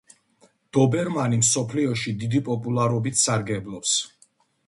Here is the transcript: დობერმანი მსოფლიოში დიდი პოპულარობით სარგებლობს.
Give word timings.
დობერმანი 0.77 1.37
მსოფლიოში 1.41 2.15
დიდი 2.23 2.41
პოპულარობით 2.49 3.23
სარგებლობს. 3.27 3.95